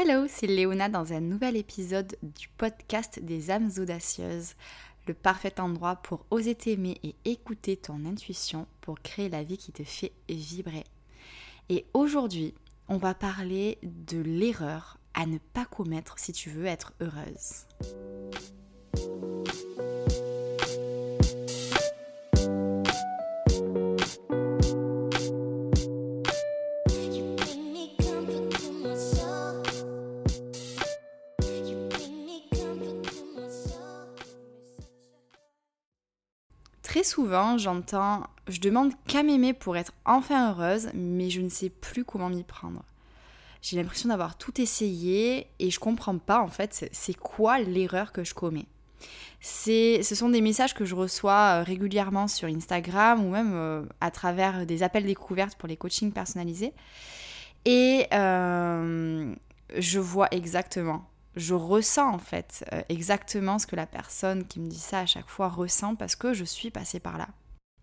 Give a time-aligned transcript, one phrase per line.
[0.00, 4.54] Hello, c'est Léona dans un nouvel épisode du podcast des âmes audacieuses,
[5.08, 9.72] le parfait endroit pour oser t'aimer et écouter ton intuition pour créer la vie qui
[9.72, 10.84] te fait vibrer.
[11.68, 12.54] Et aujourd'hui,
[12.86, 17.66] on va parler de l'erreur à ne pas commettre si tu veux être heureuse.
[36.88, 41.68] Très souvent, j'entends Je demande qu'à m'aimer pour être enfin heureuse, mais je ne sais
[41.68, 42.82] plus comment m'y prendre.
[43.60, 48.24] J'ai l'impression d'avoir tout essayé et je comprends pas en fait c'est quoi l'erreur que
[48.24, 48.64] je commets.
[49.42, 54.10] Ce sont des messages que je reçois euh, régulièrement sur Instagram ou même euh, à
[54.10, 56.72] travers des appels découvertes pour les coachings personnalisés.
[57.66, 59.34] Et euh,
[59.76, 61.04] je vois exactement
[61.38, 65.06] je ressens en fait euh, exactement ce que la personne qui me dit ça à
[65.06, 67.28] chaque fois ressent parce que je suis passée par là.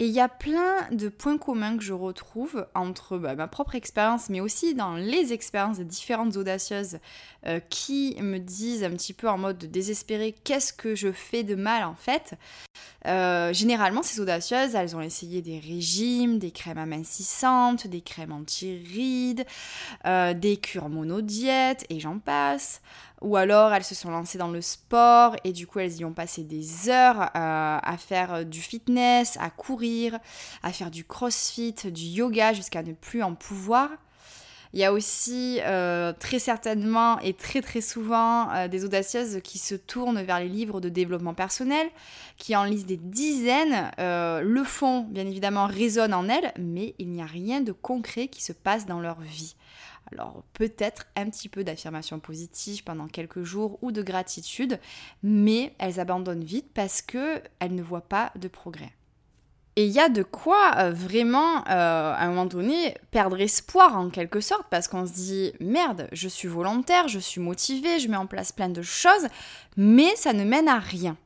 [0.00, 3.74] Et il y a plein de points communs que je retrouve entre bah, ma propre
[3.74, 7.00] expérience, mais aussi dans les expériences des différentes audacieuses
[7.46, 11.56] euh, qui me disent un petit peu en mode désespéré qu'est-ce que je fais de
[11.56, 12.34] mal en fait?
[13.06, 19.46] Euh, généralement, ces audacieuses, elles ont essayé des régimes, des crèmes amincissantes, des crèmes anti-rides,
[20.04, 22.80] des cures monodiètes et j'en passe
[23.20, 26.12] ou alors elles se sont lancées dans le sport et du coup elles y ont
[26.12, 30.18] passé des heures euh, à faire du fitness, à courir,
[30.62, 33.90] à faire du crossfit, du yoga jusqu'à ne plus en pouvoir.
[34.72, 39.58] Il y a aussi euh, très certainement et très très souvent euh, des audacieuses qui
[39.58, 41.86] se tournent vers les livres de développement personnel,
[42.36, 43.90] qui en lisent des dizaines.
[43.98, 48.42] le fond, bien évidemment, résonne en elles, mais il n'y a rien de concret qui
[48.42, 49.54] se passe dans leur vie.
[50.12, 54.78] Alors peut-être un petit peu d'affirmation positive pendant quelques jours ou de gratitude,
[55.22, 58.92] mais elles abandonnent vite parce qu'elles ne voient pas de progrès.
[59.78, 63.96] Et il y a de quoi euh, vraiment, euh, à un moment donné, perdre espoir
[63.96, 68.08] en quelque sorte, parce qu'on se dit, merde, je suis volontaire, je suis motivée, je
[68.08, 69.28] mets en place plein de choses,
[69.76, 71.16] mais ça ne mène à rien.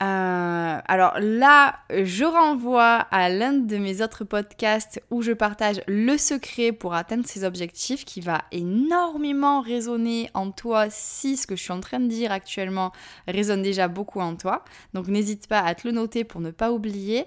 [0.00, 6.16] Euh, alors là, je renvoie à l'un de mes autres podcasts où je partage le
[6.16, 11.62] secret pour atteindre ses objectifs qui va énormément résonner en toi si ce que je
[11.62, 12.92] suis en train de dire actuellement
[13.26, 14.64] résonne déjà beaucoup en toi.
[14.94, 17.24] Donc n'hésite pas à te le noter pour ne pas oublier.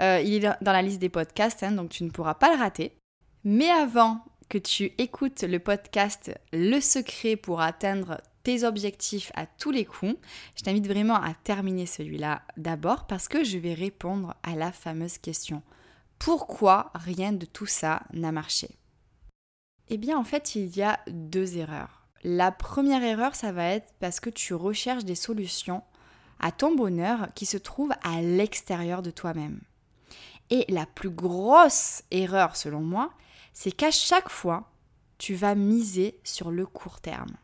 [0.00, 2.58] Euh, il est dans la liste des podcasts, hein, donc tu ne pourras pas le
[2.58, 2.96] rater.
[3.44, 9.70] Mais avant que tu écoutes le podcast Le secret pour atteindre tes objectifs à tous
[9.70, 10.14] les coups,
[10.54, 15.18] je t'invite vraiment à terminer celui-là d'abord parce que je vais répondre à la fameuse
[15.18, 15.62] question.
[16.18, 18.68] Pourquoi rien de tout ça n'a marché?
[19.88, 22.06] Eh bien en fait il y a deux erreurs.
[22.22, 25.82] La première erreur ça va être parce que tu recherches des solutions
[26.38, 29.60] à ton bonheur qui se trouvent à l'extérieur de toi-même.
[30.50, 33.10] Et la plus grosse erreur selon moi,
[33.54, 34.70] c'est qu'à chaque fois,
[35.16, 37.34] tu vas miser sur le court terme.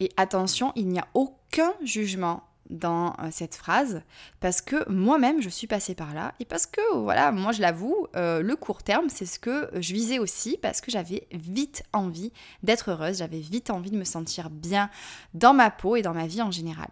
[0.00, 4.02] Et attention, il n'y a aucun jugement dans euh, cette phrase
[4.38, 8.06] parce que moi-même je suis passée par là et parce que voilà moi je l'avoue
[8.16, 12.32] euh, le court terme c'est ce que je visais aussi parce que j'avais vite envie
[12.62, 14.88] d'être heureuse j'avais vite envie de me sentir bien
[15.34, 16.88] dans ma peau et dans ma vie en général.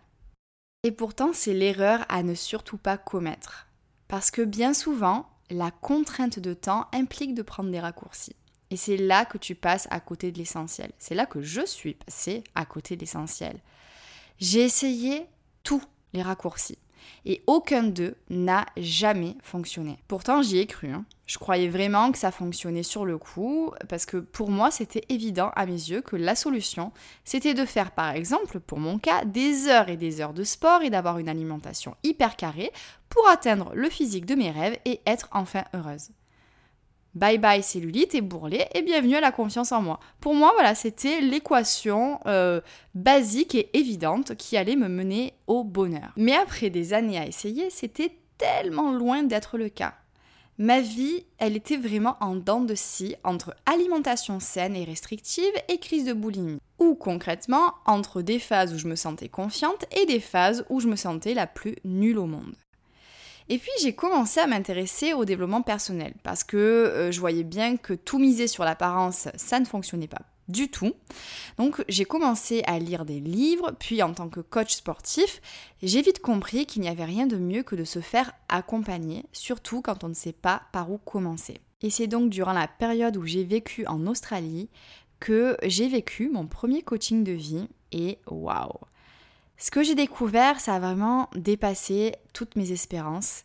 [0.83, 3.69] Et pourtant c'est l'erreur à ne surtout pas commettre.
[4.09, 8.37] Parce que bien souvent la contrainte de temps implique de prendre des raccourcis
[8.71, 10.93] et c'est là que tu passes à côté de l'essentiel.
[10.99, 13.59] C'est là que je suis passée à côté de l'essentiel.
[14.39, 15.27] J'ai essayé
[15.63, 16.79] tous les raccourcis
[17.25, 19.99] et aucun d'eux n'a jamais fonctionné.
[20.09, 20.91] Pourtant, j'y ai cru.
[20.91, 21.05] Hein.
[21.27, 25.51] Je croyais vraiment que ça fonctionnait sur le coup, parce que pour moi, c'était évident
[25.57, 26.93] à mes yeux que la solution,
[27.25, 30.83] c'était de faire, par exemple, pour mon cas, des heures et des heures de sport
[30.83, 32.73] et d'avoir une alimentation hyper carrée
[33.09, 36.11] pour atteindre le physique de mes rêves et être enfin heureuse.
[37.15, 39.99] Bye bye cellulite et bourrelet et bienvenue à la confiance en moi.
[40.21, 42.61] Pour moi, voilà, c'était l'équation euh,
[42.95, 46.13] basique et évidente qui allait me mener au bonheur.
[46.17, 49.95] Mais après des années à essayer, c'était tellement loin d'être le cas.
[50.59, 55.79] Ma vie, elle était vraiment en dents de scie entre alimentation saine et restrictive et
[55.79, 56.59] crise de boulimie.
[56.81, 60.89] Ou concrètement, entre des phases où je me sentais confiante et des phases où je
[60.89, 62.57] me sentais la plus nulle au monde.
[63.49, 67.77] Et puis j'ai commencé à m'intéresser au développement personnel parce que euh, je voyais bien
[67.77, 70.93] que tout miser sur l'apparence, ça ne fonctionnait pas du tout.
[71.59, 75.41] Donc j'ai commencé à lire des livres, puis en tant que coach sportif,
[75.83, 79.83] j'ai vite compris qu'il n'y avait rien de mieux que de se faire accompagner, surtout
[79.83, 81.61] quand on ne sait pas par où commencer.
[81.83, 84.69] Et c'est donc durant la période où j'ai vécu en Australie
[85.21, 88.81] que j'ai vécu mon premier coaching de vie et waouh
[89.61, 93.43] Ce que j'ai découvert, ça a vraiment dépassé toutes mes espérances.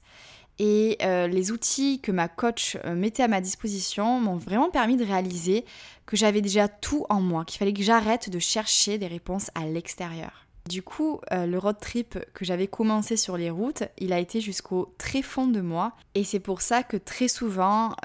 [0.60, 4.95] Et euh, les outils que ma coach euh, mettait à ma disposition m'ont vraiment permis
[4.95, 5.65] de réaliser
[6.06, 9.65] que j'avais déjà tout en moi, qu'il fallait que j'arrête de chercher des réponses à
[9.65, 10.45] l'extérieur.
[10.68, 14.39] Du coup, euh, le road trip que j'avais commencé sur les routes, il a été
[14.39, 15.94] jusqu'au très fond de moi.
[16.15, 17.95] Et c'est pour ça que très souvent,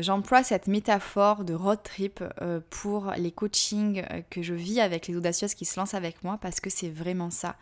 [0.00, 2.24] j'emploie cette métaphore de road trip
[2.70, 6.60] pour les coachings que je vis avec les audacieuses qui se lancent avec moi, parce
[6.60, 7.56] que c'est vraiment ça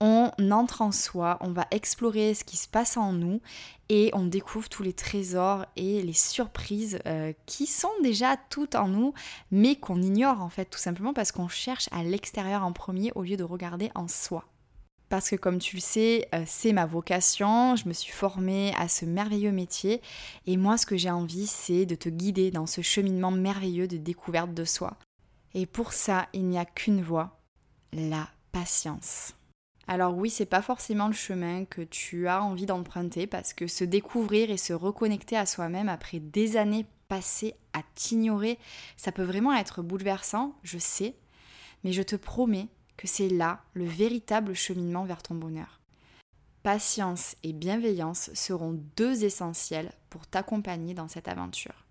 [0.00, 3.40] on entre en soi, on va explorer ce qui se passe en nous
[3.88, 8.88] et on découvre tous les trésors et les surprises euh, qui sont déjà toutes en
[8.88, 9.14] nous,
[9.50, 13.22] mais qu'on ignore en fait tout simplement parce qu'on cherche à l'extérieur en premier au
[13.22, 14.44] lieu de regarder en soi.
[15.08, 18.88] Parce que comme tu le sais, euh, c'est ma vocation, je me suis formée à
[18.88, 20.02] ce merveilleux métier
[20.46, 23.96] et moi ce que j'ai envie c'est de te guider dans ce cheminement merveilleux de
[23.96, 24.96] découverte de soi.
[25.54, 27.38] Et pour ça, il n'y a qu'une voie,
[27.92, 29.32] la patience.
[29.88, 33.84] Alors oui, c'est pas forcément le chemin que tu as envie d'emprunter parce que se
[33.84, 38.58] découvrir et se reconnecter à soi-même après des années passées à t'ignorer,
[38.96, 41.14] ça peut vraiment être bouleversant, je sais,
[41.84, 45.80] mais je te promets que c'est là le véritable cheminement vers ton bonheur.
[46.64, 51.85] Patience et bienveillance seront deux essentiels pour t'accompagner dans cette aventure.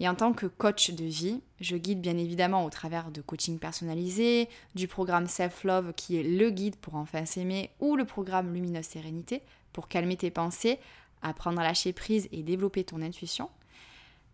[0.00, 3.58] Et en tant que coach de vie, je guide bien évidemment au travers de coaching
[3.58, 8.54] personnalisé, du programme Self Love qui est le guide pour enfin s'aimer ou le programme
[8.54, 9.42] Lumineuse Sérénité
[9.74, 10.80] pour calmer tes pensées,
[11.20, 13.50] apprendre à lâcher prise et développer ton intuition.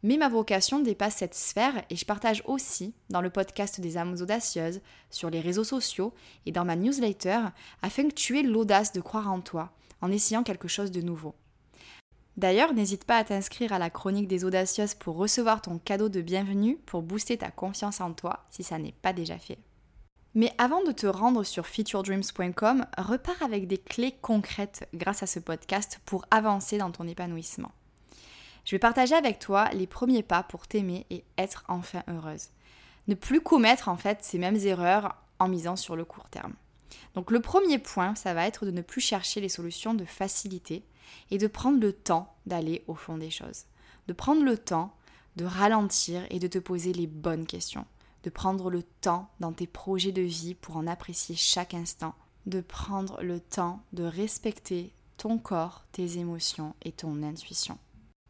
[0.05, 4.15] Mais ma vocation dépasse cette sphère et je partage aussi dans le podcast des âmes
[4.21, 4.81] audacieuses,
[5.11, 6.15] sur les réseaux sociaux
[6.47, 7.41] et dans ma newsletter
[7.83, 11.35] afin que tu aies l'audace de croire en toi en essayant quelque chose de nouveau.
[12.37, 16.21] D'ailleurs, n'hésite pas à t'inscrire à la chronique des audacieuses pour recevoir ton cadeau de
[16.21, 19.59] bienvenue pour booster ta confiance en toi si ça n'est pas déjà fait.
[20.35, 25.39] Mais avant de te rendre sur featuredreams.com, repars avec des clés concrètes grâce à ce
[25.39, 27.73] podcast pour avancer dans ton épanouissement.
[28.67, 32.49] Je vais partager avec toi les premiers pas pour t'aimer et être enfin heureuse.
[33.09, 36.53] Ne plus commettre en fait ces mêmes erreurs en misant sur le court terme.
[37.15, 40.83] Donc le premier point, ça va être de ne plus chercher les solutions de facilité,
[41.31, 43.65] et de prendre le temps d'aller au fond des choses.
[44.09, 44.95] De prendre le temps
[45.37, 47.87] de ralentir et de te poser les bonnes questions.
[48.23, 52.15] De prendre le temps dans tes projets de vie pour en apprécier chaque instant.
[52.47, 57.79] De prendre le temps de respecter ton corps, tes émotions et ton intuition.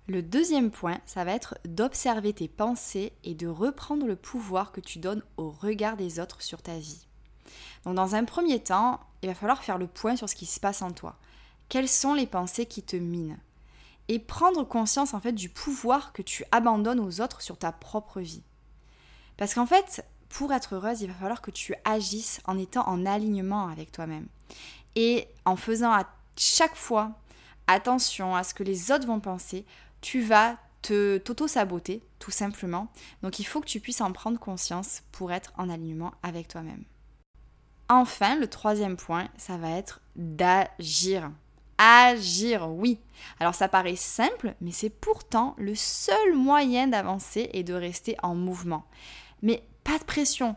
[0.08, 4.80] Le deuxième point, ça va être d'observer tes pensées et de reprendre le pouvoir que
[4.80, 7.06] tu donnes au regard des autres sur ta vie.
[7.84, 10.60] Donc dans un premier temps, il va falloir faire le point sur ce qui se
[10.60, 11.18] passe en toi
[11.68, 13.38] quelles sont les pensées qui te minent
[14.08, 18.20] et prendre conscience en fait du pouvoir que tu abandonnes aux autres sur ta propre
[18.20, 18.42] vie.
[19.36, 23.04] Parce qu'en fait, pour être heureuse, il va falloir que tu agisses en étant en
[23.04, 24.26] alignement avec toi-même
[24.94, 27.12] et en faisant à chaque fois
[27.66, 29.66] attention à ce que les autres vont penser,
[30.00, 32.88] tu vas te t'auto-saboter tout simplement.
[33.22, 36.84] Donc il faut que tu puisses en prendre conscience pour être en alignement avec toi-même.
[37.88, 41.30] Enfin, le troisième point, ça va être d'agir
[41.78, 42.98] agir, oui.
[43.40, 48.34] Alors ça paraît simple, mais c'est pourtant le seul moyen d'avancer et de rester en
[48.34, 48.84] mouvement.
[49.42, 50.56] Mais pas de pression.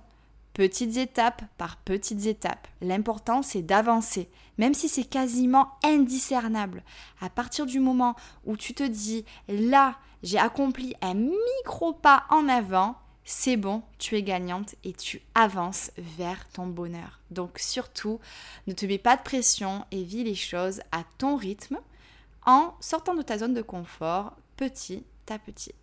[0.54, 2.68] Petites étapes par petites étapes.
[2.82, 6.84] L'important c'est d'avancer, même si c'est quasiment indiscernable.
[7.22, 12.50] À partir du moment où tu te dis, là, j'ai accompli un micro pas en
[12.50, 12.96] avant,
[13.32, 17.20] c'est bon, tu es gagnante et tu avances vers ton bonheur.
[17.30, 18.20] Donc surtout,
[18.66, 21.78] ne te mets pas de pression et vis les choses à ton rythme
[22.48, 25.76] en sortant de ta zone de confort petit à petit.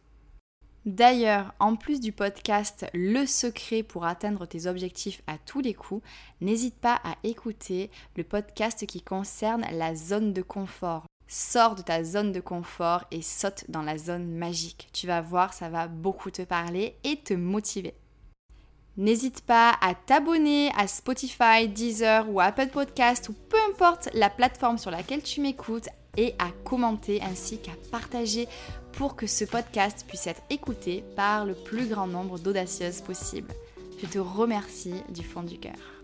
[0.87, 6.05] D'ailleurs, en plus du podcast Le secret pour atteindre tes objectifs à tous les coups,
[6.41, 11.07] n'hésite pas à écouter le podcast qui concerne la zone de confort.
[11.29, 14.89] Sors de ta zone de confort et saute dans la zone magique.
[14.93, 17.95] Tu vas voir, ça va beaucoup te parler et te motiver.
[18.97, 24.79] N'hésite pas à t'abonner à Spotify, Deezer ou Apple Podcast ou peu importe la plateforme
[24.79, 28.49] sur laquelle tu m'écoutes et à commenter ainsi qu'à partager
[28.93, 33.53] pour que ce podcast puisse être écouté par le plus grand nombre d'audacieuses possible.
[34.01, 35.96] Je te remercie du fond du cœur.